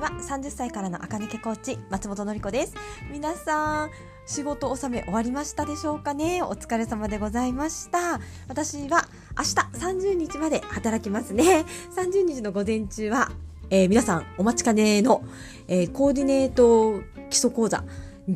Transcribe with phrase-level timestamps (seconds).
[0.00, 2.74] ちは30歳からの赤抜けコーチ松本のり子です。
[3.12, 3.90] 皆さん
[4.24, 6.42] 仕事納め終わりましたでしょうかね？
[6.42, 8.18] お疲れ様でございました。
[8.48, 11.66] 私は明日30日まで働きますね。
[11.94, 13.30] 30日の午前中は、
[13.68, 15.22] えー、皆さんお待ちかねの、
[15.68, 17.84] えー、コーディネート基礎講座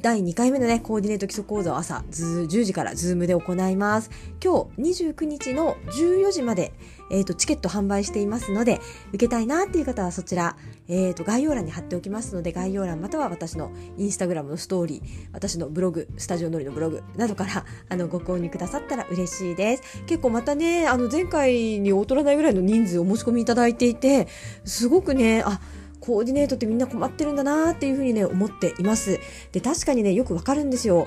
[0.00, 4.11] 第2回目のね、コーディネート基礎講座を朝10時からズームで行います。
[4.43, 6.72] 今日29日の14時まで、
[7.11, 8.80] えっ、ー、と、チケット販売していますので、
[9.11, 10.57] 受けたいなっていう方はそちら、
[10.88, 20.02] えっ、ー、と、概要欄に貼っておきますので、概要欄または私のインスタグラムのストーリー、私のブログ、スタジオノリのブログなどから、あの、ご購入くださったら嬉しいです。
[20.07, 24.26] 結構またね、あの、前回に劣らないぐらいの人数お申し込みいただいていて、
[24.64, 25.61] すごくね、あ、
[26.04, 29.18] コーディネートってみんな困ってるんだなっていうふうにね、思っています。
[29.53, 31.07] で、確かにね、よくわかるんですよ。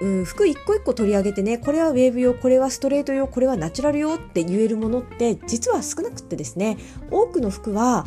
[0.00, 6.78] うん、服一個一個取り上げてね、これはウェーブ用、これはストレート用、これはナチュラル用って言えるものって実は少なくってですね、
[7.10, 8.06] 多くの服は、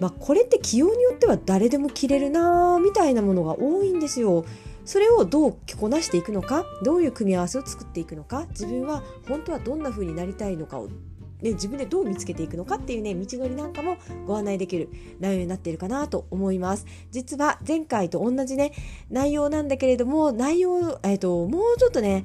[0.00, 4.44] まあ、これって起用によっては誰でも着れるなみたいなものが多いんですよ。
[4.84, 10.88] それをどう着こなしていくのかどういう組み合わせを作っていくのか自分は本当はどんな風になりたいのかを
[11.42, 14.88] ね、自分でどう見つけていくのかっていうね、道のりなんかもご案内できる
[15.20, 16.86] 内容になっているかなと思います。
[17.10, 18.72] 実は前回と同じね、
[19.10, 22.24] 内容なんだけれども、内容、えっ、ー、と、もうちょっとね、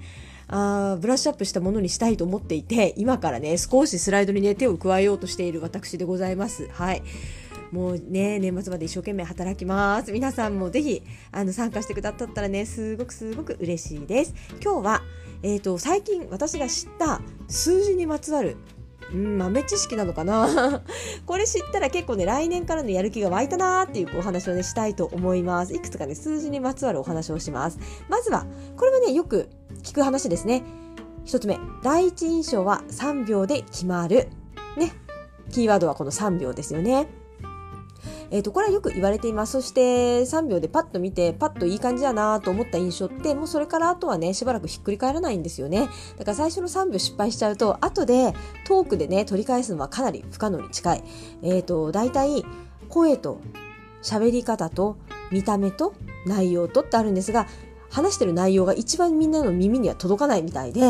[0.50, 6.68] あブラッシュアップしたものにしたいと思っていて、今からね、少しスライドにね、手を加えようとしている私でございます。
[6.70, 7.02] はい。
[7.72, 10.12] もうね、年末まで一生懸命働きます。
[10.14, 14.34] 皆さんもぜひ、あの、参加してくださったらね、すごくすごく嬉しいです。
[14.64, 15.02] 今日は、
[15.44, 18.56] えっ、ー、と、最近私が知った数字にまつわる
[19.14, 20.82] うん、豆知識なのかな？
[21.26, 25.74] これ知ったら結構ね、来年からのやる気が湧いたなーっていうお話をね、したいと思います。
[25.74, 27.80] いくつかね、数字にまつわるお話をします。
[28.10, 29.50] まずは、これはね、よく
[29.84, 30.64] 聞く話ですね。
[31.24, 34.30] 一つ目、第一印象は3秒で決まる。
[34.78, 34.94] ね。
[35.52, 37.08] キーワードはこの3秒ですよね。
[38.30, 39.54] えっ、ー、と、これはよく言われています。
[39.54, 45.90] そして3秒でパッと見て、パッといい感じだなと思った印象って、もうそれからあとはね、しばらくひっくり返らないんですよね。
[46.18, 48.34] だから最初の3秒失敗しちゃうと、後で
[48.66, 51.04] トークでね、取り返すのはかなり不可能に近い。
[51.44, 52.46] えっ、ー、と、大体、
[52.90, 53.40] 声と
[54.02, 54.98] 喋り方と
[55.32, 55.94] 見た目と
[56.26, 57.48] 内容とってあるんですが、
[57.90, 60.82] 話してる内容が一番みんなの耳には届かないみたいで、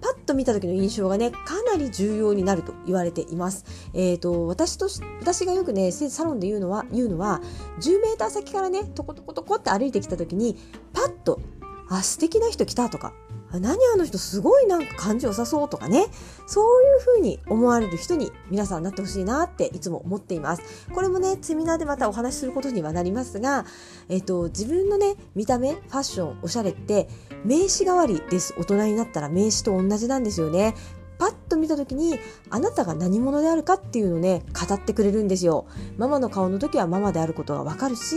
[0.00, 3.64] パッと見た時の印象がね、かなり重要になると言われています。
[3.94, 4.88] えっ、ー、と、私と、
[5.20, 7.40] 私がよくね、サロンで言うのは、言うのは、
[7.80, 10.56] 10メーター先からね、トコトコトコって歩いてきた時に、
[10.92, 11.40] パッと、
[11.88, 13.12] あ、素敵な人来たとか、
[13.60, 16.06] 何あの人すごいなんか感じ良さそうとかね。
[16.46, 20.62] そういう風に思われる人に皆さんなってほしいなっていつも思っています。
[20.94, 23.66] これもねセミナーでまたお話しすることにはなりますが、
[24.08, 27.08] えっと、自分のね見た目ファッションおしゃれって
[27.44, 28.54] 名刺代わりです。
[28.58, 30.74] 大人になったら名刺と同じなんですよね。
[31.18, 32.18] パッと見た時に
[32.50, 35.66] あなたが何者であるかっていうのをね語ってくれるんですよ。
[35.96, 38.16] ママの顔の時はママであることがわかるし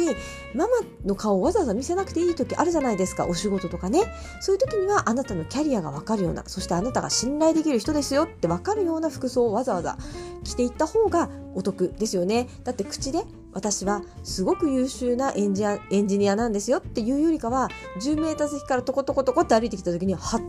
[0.53, 0.69] ママ
[1.05, 3.25] の顔をわざわざ見せなくていい時あるじゃないですか。
[3.25, 4.01] お仕事とかね。
[4.41, 9.97] そういう時にはあなたのキャリアがわかるようなそしてあなたが信頼できる人ですよってわかるような服装をわざわざ
[10.43, 12.47] 着ていった方がお得ですよね。
[12.63, 20.41] だって口で私はすごく優秀なエンジエンジニアなんですよっていうよりかは10メーター先からトコトコトコって歩いてきた時にはっ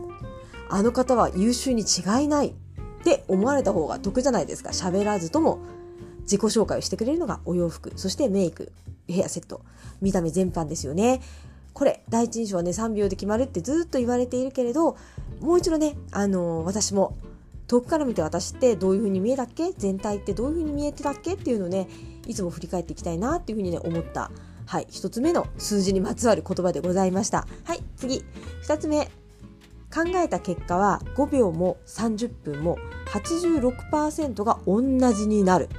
[0.71, 2.53] あの方は優秀に違いないっ
[3.03, 4.69] て思われた方が得じゃないですか。
[4.69, 5.59] 喋らずとも
[6.21, 8.71] 自己紹介をしてくれるのがお洋服、そしてメイク、
[9.07, 9.61] ヘアセット、
[10.01, 11.21] 見た目全般ですよね。
[11.73, 14.97] これ、第一印象はね、3秒で決まるってずっと言われているけれど、
[15.41, 17.17] もう一度ね、あのー、私も
[17.67, 19.71] 遠くから見て私ってどういう風に見えたっけ？
[19.77, 21.33] 全体ってどういう風に見えてたっけ？
[21.33, 21.89] っていうのをね、
[22.27, 24.31] いつも振り返っていきたいなっていう風にね、思った。
[24.67, 27.47] はい、一つ目の数字にまつわる言葉でございました。
[27.65, 28.23] はい、次。
[28.61, 29.09] 二つ目。
[29.93, 34.81] 考えた結果は5秒も30分も86%が同
[35.13, 35.69] じになる。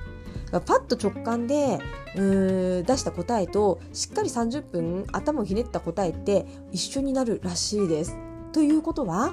[0.53, 1.79] パッと直感で
[2.15, 8.19] 出した答えとしっかり30分頭をひねった答えって一緒になるらしいです。
[8.53, 9.33] ということは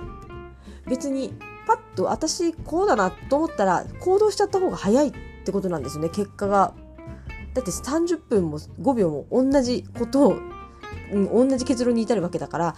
[0.88, 1.34] 別に
[1.68, 5.13] パッと私こうだなと思ったら行動しちゃった方が早いっ
[5.44, 6.74] てことなんですよね結果が。
[7.54, 10.38] だって30分も5秒も同じことを、
[11.12, 12.75] うん、同じ結論に至るわけだから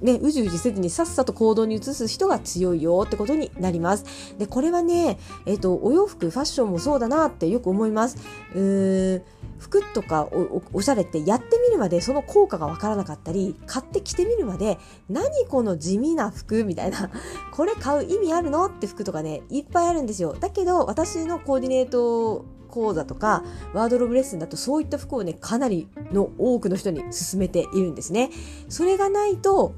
[0.00, 4.34] ね、うじうじせずにさっさと行動に移す人が強いよってことになります。
[4.38, 8.16] で、これはね、えっ、ー、と、お洋服、ファッションもそうだなってよく思います。
[8.54, 9.22] うーん
[9.60, 17.10] 服とかおおしゃれってやってみるまでその効果がわからなかったり買って着てみるまで何この地味な服みたいな
[17.52, 23.44] これ買う意味あるのって服とかねいっぱいあるんですよだけど私のコーディネート講座とか
[23.74, 28.30] ワードロブレッスンだとそういった服をねかなりの多くの人に勧めているんですね
[28.68, 29.74] それがないと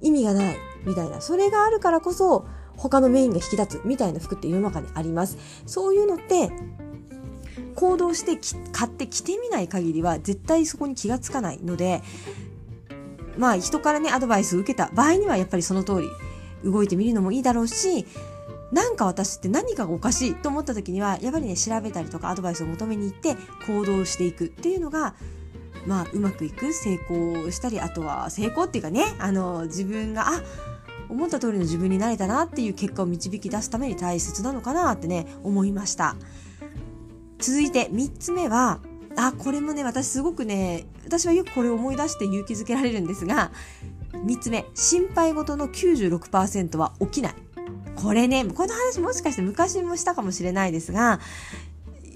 [0.00, 1.20] 意味がないみたいな。
[1.20, 2.46] それがあるからこそ
[2.76, 5.38] 他のメインが引き立つみたいな服って世の中にあります。
[5.66, 6.50] そういうのって
[7.74, 8.38] 行動して
[8.72, 12.02] 買って着てみない限りは絶対そこに気がつかないので
[13.36, 16.08] まあ人からねアドバイスを受けた場合にはやっぱりその通り
[16.68, 18.04] 動いてみるのもいいだろうし
[18.72, 23.36] なんか私って何かがおかしいと思った時にはやっぱりね調べたりとかアドバイスを求めに行って
[23.66, 25.14] 行動していくっていうのが
[25.88, 30.42] まあうまくいく成功したりあとは成功っていうかねあの自分があ
[31.08, 36.14] 思った通りの自分になれたなっていう結果を導き出すために大切なのかなってね思いました。
[37.38, 38.80] 続いて3つ目は
[39.16, 43.50] あこれもね私すごくね私はよくこれを思い出して勇気づけられるんですが
[44.12, 47.34] 3つ目心配事の96%は起きない。
[47.96, 51.18] これねこの話もしかして昔もしたかもしれないですが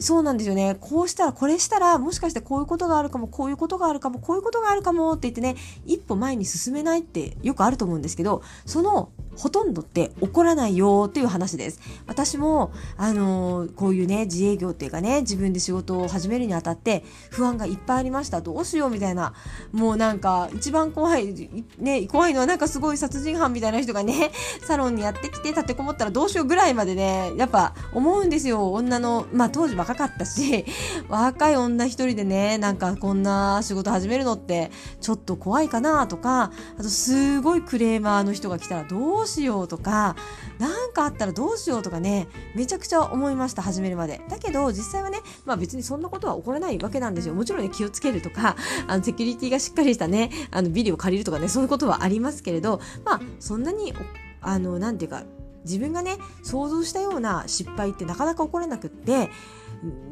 [0.02, 0.76] そうなんですよね。
[0.80, 5.56] こうしたら、これしたら、もしかしてこういうことがあるかも、こういうことがあるかも、こういうことがあるかもって言ってね、
[5.86, 11.80] 一歩前に進めないってよくあると思うんですけど、そのほとんどって起こらないよっていう話です。
[12.06, 18.40] 私も、あのー、こういうね、自営業っていうかね、自分で仕事を始めるにあたって不安がいっぱいありました。
[18.40, 19.34] どうしようみたいな。
[19.72, 21.34] もうなんか、一番怖い、
[21.78, 24.32] ね、怖いのはなんかすごい殺人犯みたいな人がね、
[24.66, 28.72] サロンにやってきて立てこもったらどうしようぐらいまでね、やっぱ思うんですよ。
[28.72, 30.64] 女の、まあ当時若かったし、
[31.08, 34.70] 若い女一人でね、なんかこんな仕事始めるのって
[35.00, 40.16] ちょっと怖いかなとか、あとすごいクレーマーの人が来たらどううしようとか
[40.58, 53.94] 何かあったらどうしようとかねめちゃくちゃ思いました始めるまでだけど実際はねまあ別にそんなことは起こらないわけなんですよもちろんね気をつけるとか あのセキュリティがしっかりしたねあのビデオを借りるとかねそういうことはありますけれどまあそんなに
[54.40, 55.24] あのなんていうか
[55.64, 59.30] 自分がね想像したような失敗ってなかなか起こらなくって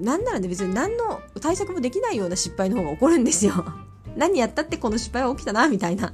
[0.01, 3.65] なんならね別に何の対策もできないような失敗の方が起こるんですよ。
[4.17, 6.13] 何やったってこの失敗は起きたな、みたいな。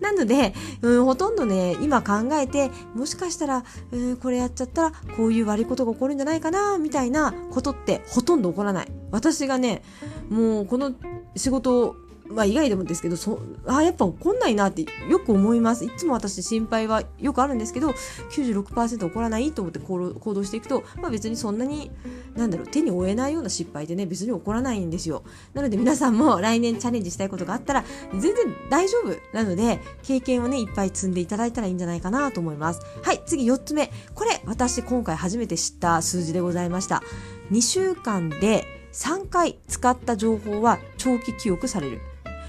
[0.00, 8.92] なので、うん、ほとんどね、今考えて、もしかしたら、うん、これやっちゃったら、こういう悪いことが起こるんじゃないかな、みたいなことってほとんど起こらない。
[9.10, 9.82] 私がね、
[10.28, 10.92] もうこの
[11.36, 11.96] 仕事を
[12.30, 15.84] まあ意外でもですけど、そあやっぱ怒んないなってよく思います。
[15.84, 17.90] いつも私心配はよくあるんですけど、
[18.30, 21.90] 96%起こらないと思って行動していくと、まあ別にそんなに、
[22.36, 25.22] なんだろう、手に負えないような失敗でね、別に起こらないんですよ。
[25.54, 28.34] なので皆さんも来年チャレンジしたいことがあったら、全然
[28.70, 32.80] 大丈夫なので、経験をね、いっぱい積んでいただいたらいいんじゃないかなと思います。
[33.02, 33.90] はい、次4つ目。
[34.14, 37.02] これ、私今回初めて知った数字でございました。
[37.50, 42.00] 2週間で3回使った情報は長期記憶される。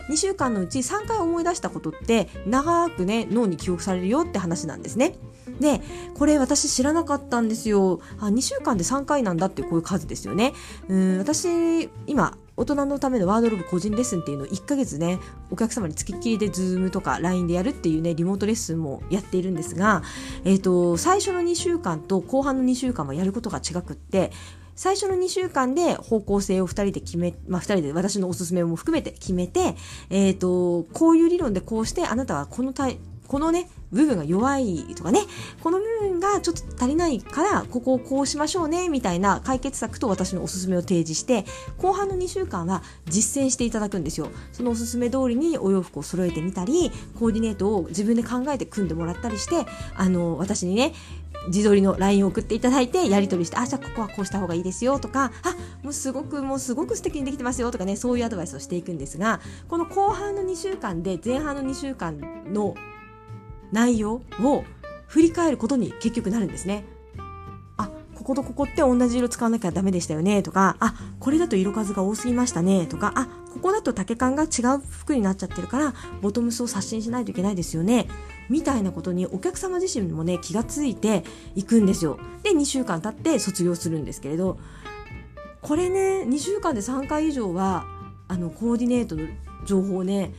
[0.09, 5.15] 2週間のうち3回思い出したことって長くね脳に記憶されるよって話なんですね。
[5.59, 5.81] で、
[6.15, 7.99] これ私知らなかったんですよ。
[8.19, 10.53] あ、2週間で3回なんだってこういう数ですよね。
[10.87, 15.17] うん、私、今、大人のためのワードロブ個人レッスンっていうのを1ヶ月ね、
[15.49, 20.03] お客様につきっきりで Zoom とか LINE でやるっていうね、リモートレッスンもやっているんですが、
[20.43, 24.31] えっ、ー、と、最初の2週間と後半の2週間はやることが違くって、
[24.79, 29.75] 最初の2週間で方向性を2人で決め、まあ2人で私のおすすめも含めて決めて、
[30.09, 32.97] えっ、ー、と、こういう理論でこうして、あなたはこのタイ、
[33.27, 35.19] このね、部分が弱いとかね、
[35.61, 41.43] この部分がちょっと足りないから、ここをこうしましょうね、みたいな解決策と私のおすすめを提示して、
[41.77, 44.29] 後半の2週間は実践していただくんですよ。
[44.53, 46.89] そのおすすめ通りにお洋服を揃えてみたり、
[47.19, 50.93] コーディネートを自分で考えて組んでもらったりして、あの、私にね、
[51.49, 62.19] 自撮りの LINE を送っていただいてやり取りしてあじゃあここはこうした方がいいですよとかあもうすごくもうすごく素敵にできてますよとかねそういうアドバイスをしていくんですがこの後半の2週間で前半の2週間
[62.53, 62.75] の
[63.71, 64.63] 内容を
[65.07, 66.85] 振り返ることに結局なるんですね。
[67.77, 78.07] あこことここって同じ色使わなきゃダメでしたよねとかあこれだと色数が多すぎましたねとかあここだと丈感が違う服になっちゃってるからボトムスを刷新しないといけないですよね
[78.49, 81.23] みたいなことにお客様自身もね気がついて
[81.55, 82.19] いくんですよ。
[82.43, 84.57] で2週間経って卒業するんですけれど
[85.61, 87.85] これね2週間で3回以上は
[88.27, 89.27] あのコーディネートの
[89.65, 90.33] 情報をね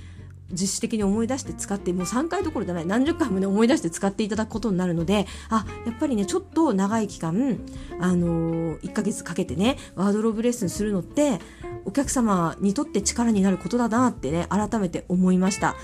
[0.52, 7.60] 実質的に思い出して使ってもう3回どころじゃない何十回もね思い出して使っていただくことになるのであやっぱりねちょっと長い期間
[8.00, 11.38] あのー、1ヶ月かけてねワードローブレッスンするのって
[11.84, 15.76] お客様にとって力になることだなってね改めて思いました。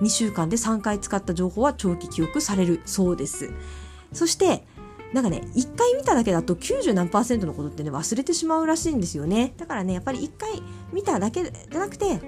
[0.00, 3.50] 2週間で3回使った情報は長期記憶されるそうです
[4.12, 4.64] そして
[5.14, 9.54] なんかね、一回見ただけだと90何パーセントのことってね、忘れてしまうらしいんですよね。
[9.56, 10.60] だからね、やっぱり一回
[10.92, 12.18] 見ただけじゃなくて、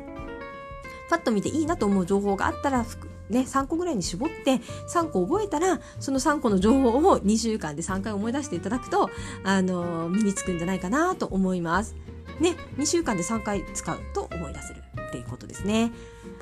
[1.11, 2.85] パッと見ていいなと思う情報があったら、
[3.29, 9.11] ね、3個ぐらいに絞って3個覚えたらその3個の情報を2週間で3回思い出していただくと、
[9.43, 11.97] あの身につくんじゃないかなと思います。
[12.39, 15.91] ね、2週間で3回使うと思い出せるっていうことですね。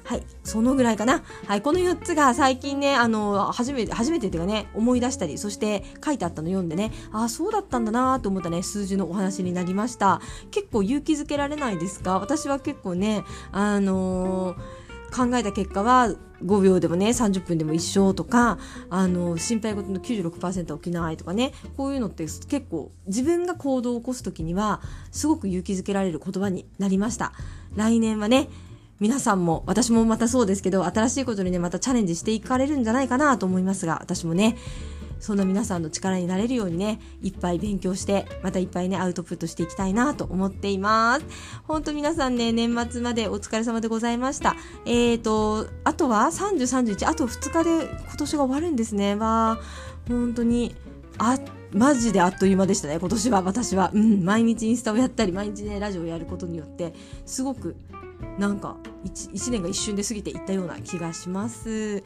[0.04, 1.23] はい、そのぐらいかな。
[1.46, 10.20] はい、この4つが最近ね、あの、初めて、初めてっていうかね、思い出したり、そして書いてあったの読んでね、ああ、そうだったんだなと思ったね、数字のお話になりました。
[10.50, 12.18] 結構勇気づけられないですか？
[12.18, 14.84] 私は結構ね、あのー
[15.14, 16.08] 考えた結果は
[16.44, 18.58] 5秒でもね30分でも一緒とか
[18.90, 24.80] あの心配事の96%起きないとかねこういうのって結構自分が行動を起こす時には
[25.12, 27.32] すごく勇気づけられる言葉になりました
[27.76, 28.49] 来年はね
[29.04, 34.56] 皆さんも私もまたそうですけど新しいことにねまたチャレンジしていかれるんじゃないかなと思いますが私もね
[35.20, 41.25] そんな皆さんの力になれるようにね、いっぱい勉強して、またいっぱいね、アウトプットしていきたいなと思っています。
[41.66, 44.54] 本当皆さんね、年末までお疲れ様でございました。
[44.84, 49.14] えーと、あとは30、31、あと2日で今年が終わるんですね。
[49.14, 49.61] わあ、
[50.08, 50.76] 本当に、
[51.16, 51.38] あ、
[51.73, 53.90] マジであっという間でしたね、今年は、私は。
[53.92, 56.94] うん、毎日インスタをやったり、毎日ね、ラジオをやることによって、
[57.26, 57.75] すごく、
[58.38, 62.03] なんか1、1年が一瞬で過ぎていったような気がします。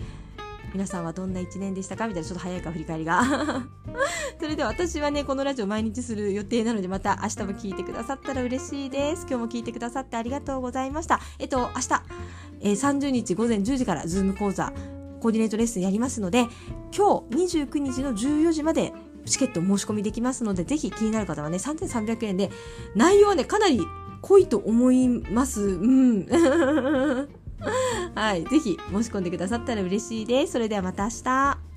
[0.75, 2.07] 皆さんはどんな1年でしたか？
[2.07, 3.23] みたいなちょっと早いか振り返りが。
[4.39, 9.27] それでは私はねこのラジオ毎日する予定なのでまた明日も聞いてくださったら嬉しいです。
[9.29, 11.21] 今日も聞いてくださってありがとうございました。
[11.39, 12.03] えっと明日、
[12.61, 14.73] えー、30日午前10時からズーム講座
[15.21, 16.47] コーディネートレッスンやりますので
[16.97, 18.93] 今日29日の14時まで
[19.27, 22.51] チケット申し込みできますのでぜひ気になる方はね3300円で
[22.95, 23.81] 内容はねかなり
[24.23, 26.27] 濃いと思いますうん
[28.15, 28.45] はい。
[28.45, 30.53] ぜひ申し込んでくださったら嬉しいです。
[30.53, 31.68] それではまた明日。